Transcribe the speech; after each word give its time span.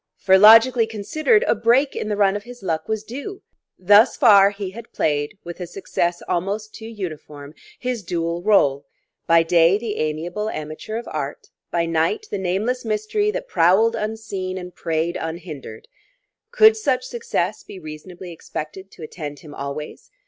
For, 0.17 0.35
logically 0.39 0.87
considered, 0.87 1.43
a 1.47 1.53
break 1.53 1.95
in 1.95 2.09
the 2.09 2.17
run 2.17 2.35
of 2.35 2.41
his 2.41 2.63
luck 2.63 2.87
was 2.87 3.03
due. 3.03 3.43
Thus 3.77 4.17
far 4.17 4.49
he 4.49 4.71
had 4.71 4.91
played, 4.93 5.37
with 5.43 5.59
a 5.59 5.67
success 5.67 6.23
almost 6.27 6.73
too 6.73 6.87
uniform, 6.87 7.53
his 7.79 8.01
dual 8.01 8.41
rôle, 8.41 8.85
by 9.27 9.43
day 9.43 9.77
the 9.77 9.97
amiable 9.97 10.49
amateur 10.49 10.97
of 10.97 11.07
art, 11.11 11.49
by 11.69 11.85
night 11.85 12.25
the 12.31 12.39
nameless 12.39 12.83
mystery 12.83 13.29
that 13.29 13.47
prowled 13.47 13.95
unseen 13.95 14.57
and 14.57 14.73
preyed 14.73 15.19
unhindered. 15.21 15.87
Could 16.49 16.75
such 16.75 17.03
success 17.05 17.61
be 17.61 17.77
reasonably 17.77 18.31
expected 18.31 18.89
to 18.93 19.03
attend 19.03 19.41
him 19.41 19.53
always? 19.53 20.09